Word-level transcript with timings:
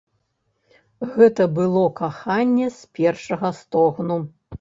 Гэта 1.17 1.45
было 1.57 1.83
каханне 1.99 2.71
з 2.79 2.89
першага 3.01 3.53
стогну. 3.61 4.19